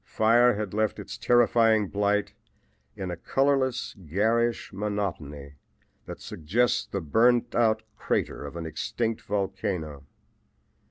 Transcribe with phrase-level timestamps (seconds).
[0.03, 2.33] Fire had left its terrifying blight
[2.95, 5.57] in a colorless, garish monotony
[6.07, 10.07] that suggests the burned out crater of an extinct volcano.